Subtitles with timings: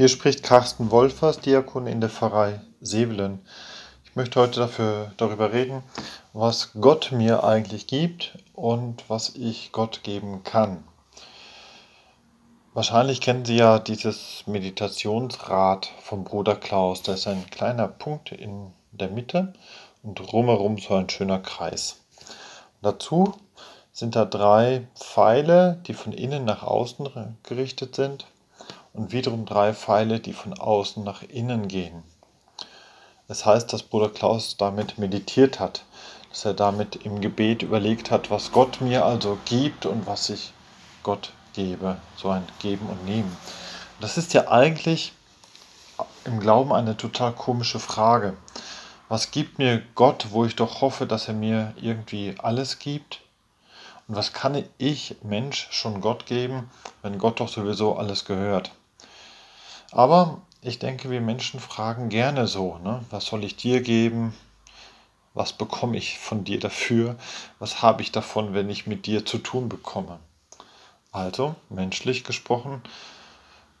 [0.00, 3.44] Hier spricht Carsten Wolfers, Diakon in der Pfarrei Sevelen.
[4.06, 5.82] Ich möchte heute dafür, darüber reden,
[6.32, 10.84] was Gott mir eigentlich gibt und was ich Gott geben kann.
[12.72, 17.02] Wahrscheinlich kennen Sie ja dieses Meditationsrad vom Bruder Klaus.
[17.02, 19.52] Da ist ein kleiner Punkt in der Mitte
[20.02, 22.00] und drumherum so ein schöner Kreis.
[22.80, 23.34] dazu
[23.92, 28.24] sind da drei Pfeile, die von innen nach außen gerichtet sind
[28.92, 32.02] und wiederum drei Pfeile, die von außen nach innen gehen.
[33.28, 35.84] Das heißt, dass Bruder Klaus damit meditiert hat,
[36.30, 40.52] dass er damit im Gebet überlegt hat, was Gott mir also gibt und was ich
[41.02, 41.96] Gott gebe.
[42.16, 43.36] So ein Geben und Nehmen.
[44.00, 45.12] Das ist ja eigentlich
[46.24, 48.36] im Glauben eine total komische Frage.
[49.08, 53.20] Was gibt mir Gott, wo ich doch hoffe, dass er mir irgendwie alles gibt?
[54.08, 56.70] Und was kann ich, Mensch, schon Gott geben,
[57.02, 58.72] wenn Gott doch sowieso alles gehört?
[59.92, 63.04] Aber ich denke, wir Menschen fragen gerne so, ne?
[63.10, 64.34] was soll ich dir geben?
[65.32, 67.16] Was bekomme ich von dir dafür?
[67.58, 70.18] Was habe ich davon, wenn ich mit dir zu tun bekomme?
[71.12, 72.82] Also, menschlich gesprochen,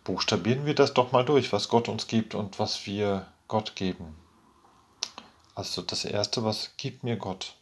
[0.04, 4.16] buchstabieren wir das doch mal durch, was Gott uns gibt und was wir Gott geben.
[5.54, 7.54] Also das Erste, was gibt mir Gott?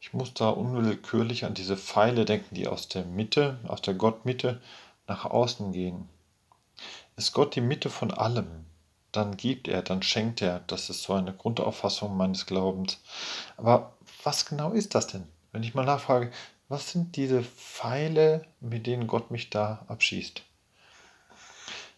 [0.00, 4.60] Ich muss da unwillkürlich an diese Pfeile denken, die aus der Mitte, aus der Gottmitte
[5.06, 6.08] nach außen gehen.
[7.18, 8.64] Ist Gott die Mitte von allem,
[9.10, 10.60] dann gibt er, dann schenkt er.
[10.68, 12.98] Das ist so eine Grundauffassung meines Glaubens.
[13.56, 15.26] Aber was genau ist das denn?
[15.50, 16.30] Wenn ich mal nachfrage,
[16.68, 20.42] was sind diese Pfeile, mit denen Gott mich da abschießt?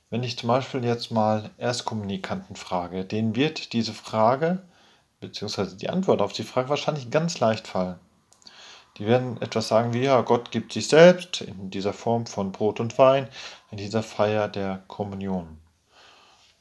[0.08, 4.62] Wenn ich zum Beispiel jetzt mal Erstkommunikanten frage, denen wird diese Frage
[5.20, 8.00] beziehungsweise die Antwort auf die Frage wahrscheinlich ganz leicht fallen.
[8.96, 12.80] Die werden etwas sagen wie, ja, Gott gibt sich selbst in dieser Form von Brot
[12.80, 13.28] und Wein,
[13.70, 15.58] in dieser Feier der Kommunion.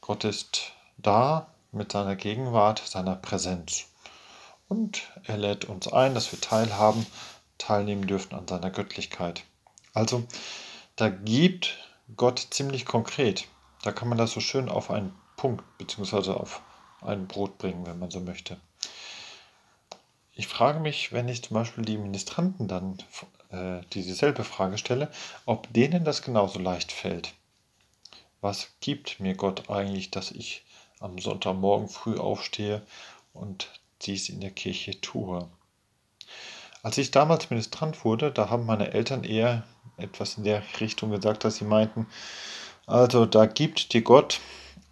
[0.00, 3.86] Gott ist da mit seiner Gegenwart, seiner Präsenz.
[4.68, 7.04] Und er lädt uns ein, dass wir teilhaben,
[7.58, 9.42] teilnehmen dürfen an seiner Göttlichkeit.
[9.92, 10.24] Also,
[10.96, 11.76] da gibt
[12.16, 13.48] Gott ziemlich konkret.
[13.82, 16.32] Da kann man das so schön auf einen Punkt bzw.
[16.32, 16.62] auf
[17.02, 18.58] ein Brot bringen, wenn man so möchte.
[20.34, 22.98] Ich frage mich, wenn ich zum Beispiel die Ministranten dann
[23.50, 25.10] äh, dieselbe Frage stelle,
[25.44, 27.34] ob denen das genauso leicht fällt.
[28.40, 30.64] Was gibt mir Gott eigentlich, dass ich
[31.00, 32.82] am Sonntagmorgen früh aufstehe
[33.32, 33.68] und
[34.02, 35.48] dies in der Kirche tue?
[36.82, 39.64] Als ich damals Ministrant wurde, da haben meine Eltern eher
[39.98, 42.06] etwas in der Richtung gesagt, dass sie meinten,
[42.86, 44.40] also da gibt dir Gott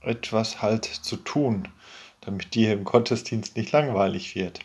[0.01, 1.69] etwas halt zu tun,
[2.21, 4.61] damit dir im Gottesdienst nicht langweilig wird.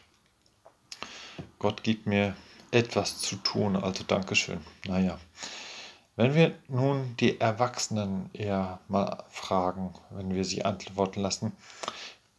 [1.64, 2.36] Gott gibt mir
[2.72, 4.60] etwas zu tun, also Dankeschön.
[4.86, 5.18] Naja,
[6.18, 11.54] wenn wir nun die Erwachsenen eher mal fragen, wenn wir sie antworten lassen,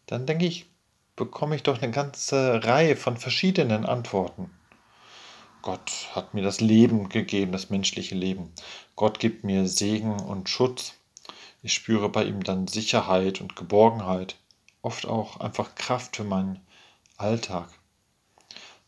[0.04, 0.66] dann denke ich,
[1.16, 4.50] bekomme ich doch eine ganze Reihe von verschiedenen Antworten.
[5.62, 8.52] Gott hat mir das Leben gegeben, das menschliche Leben.
[8.94, 10.92] Gott gibt mir Segen und Schutz.
[11.62, 14.36] Ich spüre bei ihm dann Sicherheit und Geborgenheit,
[14.82, 16.60] oft auch einfach Kraft für meinen
[17.16, 17.70] Alltag.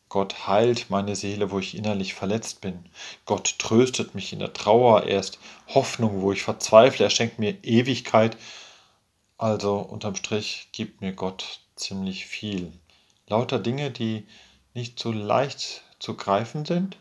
[0.09, 2.89] Gott heilt meine Seele, wo ich innerlich verletzt bin.
[3.25, 5.03] Gott tröstet mich in der Trauer.
[5.03, 7.05] Er ist Hoffnung, wo ich verzweifle.
[7.05, 8.37] Er schenkt mir Ewigkeit.
[9.37, 12.73] Also unterm Strich gibt mir Gott ziemlich viel.
[13.27, 14.27] Lauter Dinge, die
[14.75, 16.97] nicht so leicht zu greifen sind.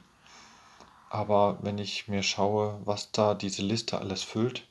[1.10, 4.68] Aber wenn ich mir schaue, was da diese Liste alles füllt,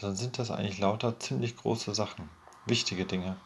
[0.00, 2.30] dann sind das eigentlich lauter ziemlich große Sachen,
[2.66, 3.36] wichtige Dinge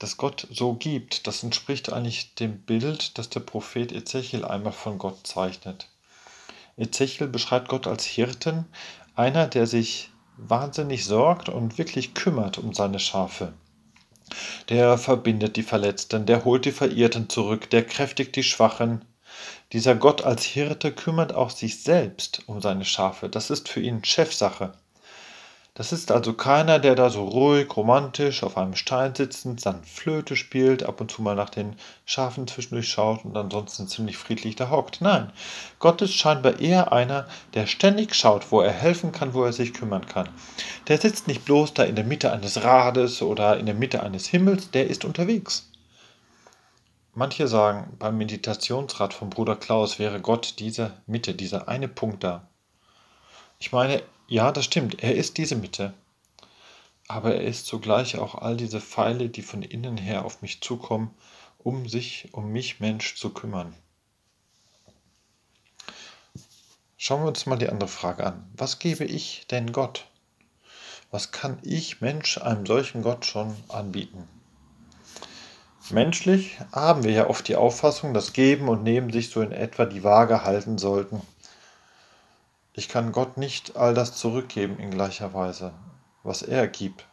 [0.00, 4.98] dass Gott so gibt, das entspricht eigentlich dem Bild, das der Prophet Ezechiel einmal von
[4.98, 5.88] Gott zeichnet.
[6.76, 8.64] Ezechiel beschreibt Gott als Hirten,
[9.14, 13.52] einer, der sich wahnsinnig sorgt und wirklich kümmert um seine Schafe.
[14.70, 19.04] Der verbindet die Verletzten, der holt die Verirrten zurück, der kräftigt die Schwachen.
[19.72, 23.28] Dieser Gott als Hirte kümmert auch sich selbst um seine Schafe.
[23.28, 24.72] Das ist für ihn Chefsache.
[25.80, 30.36] Das ist also keiner, der da so ruhig, romantisch auf einem Stein sitzend seine Flöte
[30.36, 31.74] spielt, ab und zu mal nach den
[32.04, 35.00] Schafen zwischendurch schaut und ansonsten ziemlich friedlich da hockt.
[35.00, 35.32] Nein,
[35.78, 39.72] Gott ist scheinbar eher einer, der ständig schaut, wo er helfen kann, wo er sich
[39.72, 40.28] kümmern kann.
[40.88, 44.26] Der sitzt nicht bloß da in der Mitte eines Rades oder in der Mitte eines
[44.26, 45.70] Himmels, der ist unterwegs.
[47.14, 52.50] Manche sagen, beim Meditationsrat von Bruder Klaus wäre Gott diese Mitte, dieser eine Punkt da.
[53.58, 55.92] Ich meine, ja, das stimmt, er ist diese Mitte.
[57.08, 61.10] Aber er ist zugleich auch all diese Pfeile, die von innen her auf mich zukommen,
[61.58, 63.74] um sich, um mich Mensch zu kümmern.
[66.96, 68.48] Schauen wir uns mal die andere Frage an.
[68.56, 70.06] Was gebe ich denn Gott?
[71.10, 74.28] Was kann ich Mensch einem solchen Gott schon anbieten?
[75.90, 79.86] Menschlich haben wir ja oft die Auffassung, dass Geben und Nehmen sich so in etwa
[79.86, 81.20] die Waage halten sollten.
[82.80, 85.74] Ich kann Gott nicht all das zurückgeben in gleicher Weise,
[86.22, 87.04] was er gibt.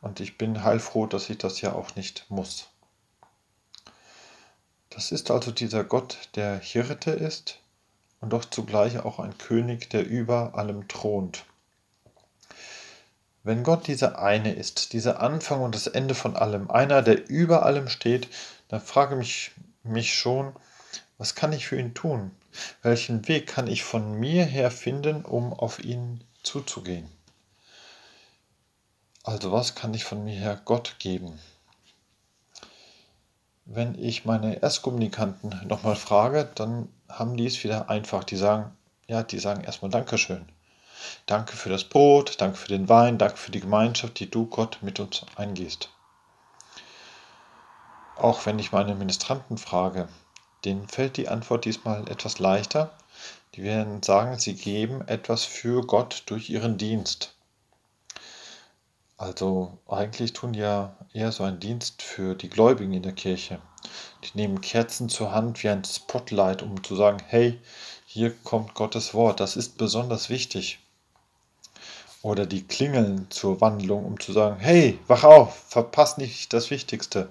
[0.00, 2.68] Und ich bin heilfroh, dass ich das ja auch nicht muss.
[4.88, 7.58] Das ist also dieser Gott, der Hirte ist
[8.22, 11.44] und doch zugleich auch ein König, der über allem thront.
[13.42, 17.66] Wenn Gott dieser eine ist, dieser Anfang und das Ende von allem, einer, der über
[17.66, 18.30] allem steht,
[18.68, 19.50] dann frage mich
[19.82, 20.56] mich schon,
[21.18, 22.30] was kann ich für ihn tun?
[22.82, 27.08] Welchen Weg kann ich von mir her finden, um auf ihn zuzugehen?
[29.22, 31.38] Also was kann ich von mir her Gott geben?
[33.64, 38.22] Wenn ich meine Erstkommunikanten nochmal frage, dann haben die es wieder einfach.
[38.22, 38.76] Die sagen,
[39.08, 40.46] ja, die sagen erstmal Dankeschön.
[41.26, 44.78] Danke für das Brot, danke für den Wein, danke für die Gemeinschaft, die du, Gott,
[44.82, 45.90] mit uns eingehst.
[48.16, 50.08] Auch wenn ich meine Ministranten frage,
[50.64, 52.92] denen fällt die Antwort diesmal etwas leichter.
[53.54, 57.34] Die werden sagen, sie geben etwas für Gott durch ihren Dienst.
[59.16, 63.60] Also eigentlich tun die ja eher so einen Dienst für die Gläubigen in der Kirche.
[64.24, 67.58] Die nehmen Kerzen zur Hand wie ein Spotlight, um zu sagen, hey,
[68.04, 70.80] hier kommt Gottes Wort, das ist besonders wichtig
[72.26, 77.28] oder die klingeln zur Wandlung, um zu sagen, hey, wach auf, verpass nicht das Wichtigste.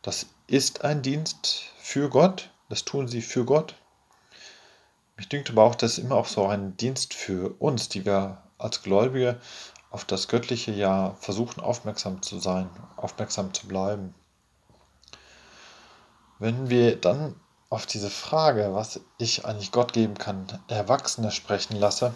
[0.00, 3.74] Das ist ein Dienst für Gott, das tun sie für Gott.
[5.16, 8.40] Mich dünkt aber auch, das ist immer auch so ein Dienst für uns, die wir
[8.58, 9.40] als Gläubige
[9.90, 14.14] auf das Göttliche ja versuchen aufmerksam zu sein, aufmerksam zu bleiben.
[16.38, 17.34] Wenn wir dann
[17.70, 22.14] auf diese Frage, was ich eigentlich Gott geben kann, Erwachsene sprechen lasse,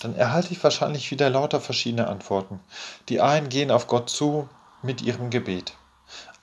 [0.00, 2.60] dann erhalte ich wahrscheinlich wieder lauter verschiedene Antworten.
[3.08, 4.46] Die einen gehen auf Gott zu
[4.82, 5.72] mit ihrem Gebet.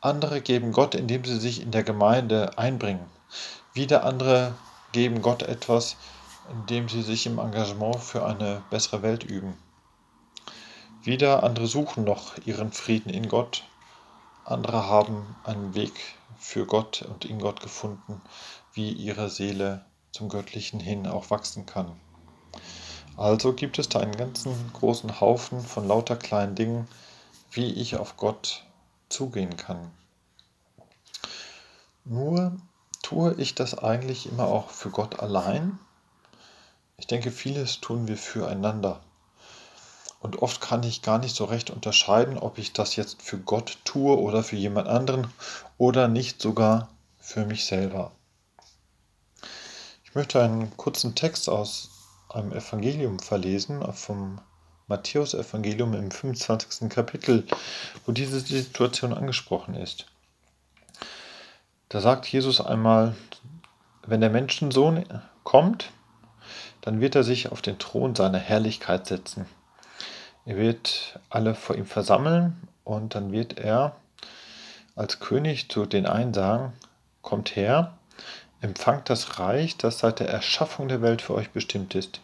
[0.04, 3.08] Andere geben Gott, indem sie sich in der Gemeinde einbringen.
[3.76, 4.56] Wieder andere
[4.94, 5.96] geben Gott etwas,
[6.52, 9.56] indem sie sich im Engagement für eine bessere Welt üben.
[11.04, 13.64] Wieder andere suchen noch ihren Frieden in Gott.
[14.44, 15.94] Andere haben einen Weg
[16.40, 18.24] für Gott und in Gott gefunden,
[18.74, 21.92] wie ihre Seele zum Göttlichen hin auch wachsen kann.
[23.18, 26.88] Also gibt es da einen ganzen großen Haufen von lauter kleinen Dingen,
[27.52, 28.64] wie ich auf Gott
[29.12, 29.92] zugehen kann.
[32.04, 32.58] Nur
[33.04, 35.78] tue ich das eigentlich immer auch für Gott allein?
[36.98, 39.02] Ich denke, vieles tun wir füreinander.
[40.20, 43.80] Und oft kann ich gar nicht so recht unterscheiden, ob ich das jetzt für Gott
[43.86, 45.28] tue oder für jemand anderen
[45.78, 48.12] oder nicht sogar für mich selber.
[50.04, 51.90] Ich möchte einen kurzen Text aus
[52.30, 54.40] einem Evangelium verlesen, vom
[54.92, 56.90] Matthäus-Evangelium im 25.
[56.90, 57.46] Kapitel,
[58.06, 60.06] wo diese Situation angesprochen ist.
[61.90, 63.16] Da sagt Jesus einmal,
[64.06, 65.04] wenn der Menschensohn
[65.44, 65.90] kommt,
[66.82, 69.46] dann wird er sich auf den Thron seiner Herrlichkeit setzen.
[70.46, 73.96] Er wird alle vor ihm versammeln und dann wird er
[74.96, 76.74] als König zu den einen sagen,
[77.22, 77.94] kommt her,
[78.62, 82.22] Empfangt das Reich, das seit der Erschaffung der Welt für euch bestimmt ist.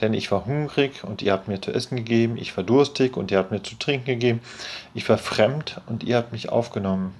[0.00, 3.30] Denn ich war hungrig und ihr habt mir zu essen gegeben, ich war durstig und
[3.30, 4.40] ihr habt mir zu trinken gegeben,
[4.94, 7.14] ich war fremd und ihr habt mich aufgenommen.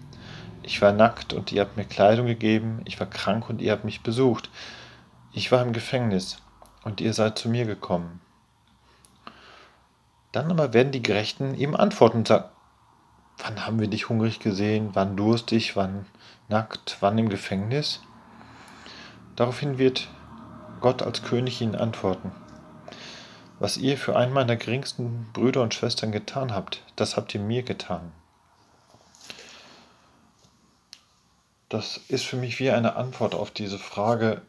[0.62, 3.84] Ich war nackt und ihr habt mir Kleidung gegeben, ich war krank und ihr habt
[3.84, 4.48] mich besucht.
[5.32, 6.38] Ich war im Gefängnis
[6.84, 8.20] und ihr seid zu mir gekommen.
[10.32, 12.48] Dann aber werden die Gerechten ihm antworten und sagen,
[13.38, 16.06] wann haben wir dich hungrig gesehen, wann durstig, wann
[16.48, 18.00] nackt, wann im Gefängnis?
[19.36, 20.08] Daraufhin wird
[20.80, 22.32] Gott als König ihnen antworten.
[23.62, 27.62] Was ihr für einen meiner geringsten Brüder und Schwestern getan habt, das habt ihr mir
[27.62, 28.10] getan.
[31.68, 34.42] Das ist für mich wie eine Antwort auf diese Frage,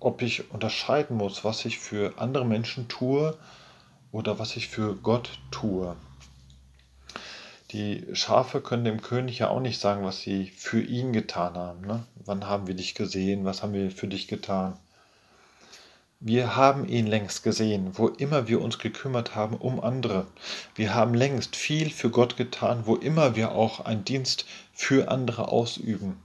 [0.00, 3.36] ob ich unterscheiden muss, was ich für andere Menschen tue
[4.12, 5.94] oder was ich für Gott tue.
[7.72, 11.82] Die Schafe können dem König ja auch nicht sagen, was sie für ihn getan haben.
[11.82, 12.06] Ne?
[12.24, 13.44] Wann haben wir dich gesehen?
[13.44, 14.78] Was haben wir für dich getan?
[16.24, 20.28] Wir haben ihn längst gesehen, wo immer wir uns gekümmert haben um andere.
[20.76, 25.48] Wir haben längst viel für Gott getan, wo immer wir auch einen Dienst für andere
[25.48, 26.22] ausüben.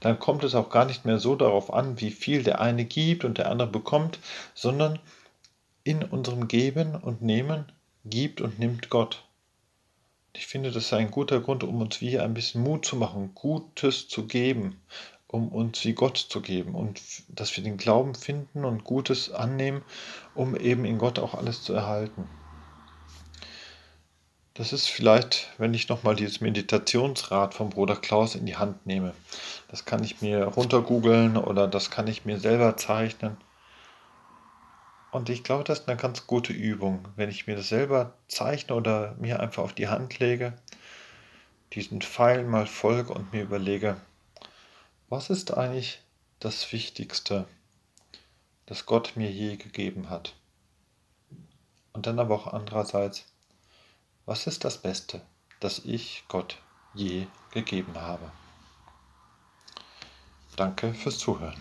[0.00, 3.24] Dann kommt es auch gar nicht mehr so darauf an, wie viel der eine gibt
[3.24, 4.18] und der andere bekommt,
[4.52, 4.98] sondern
[5.82, 7.72] in unserem Geben und Nehmen
[8.04, 9.24] gibt und nimmt Gott.
[10.34, 13.30] Ich finde, das ist ein guter Grund, um uns wie ein bisschen Mut zu machen,
[13.34, 14.76] Gutes zu geben
[15.32, 19.82] um uns wie Gott zu geben und dass wir den Glauben finden und Gutes annehmen,
[20.34, 22.28] um eben in Gott auch alles zu erhalten.
[24.54, 29.14] Das ist vielleicht, wenn ich nochmal dieses Meditationsrad vom Bruder Klaus in die Hand nehme.
[29.68, 33.36] Das kann ich mir runtergoogeln oder das kann ich mir selber zeichnen.
[35.12, 38.74] Und ich glaube, das ist eine ganz gute Übung, wenn ich mir das selber zeichne
[38.74, 40.52] oder mir einfach auf die Hand lege,
[41.72, 43.96] diesen Pfeil mal folge und mir überlege,
[45.10, 46.00] was ist eigentlich
[46.38, 47.46] das Wichtigste,
[48.66, 50.36] das Gott mir je gegeben hat?
[51.92, 53.24] Und dann aber auch andererseits,
[54.24, 55.20] was ist das Beste,
[55.58, 56.58] das ich Gott
[56.94, 58.30] je gegeben habe?
[60.54, 61.60] Danke fürs Zuhören.